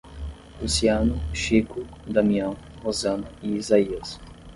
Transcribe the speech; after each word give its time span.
Luciano, 0.59 1.19
Chico, 1.31 1.85
Damião, 2.07 2.57
Rosana 2.81 3.27
e 3.43 3.53
Isaías 3.55 4.19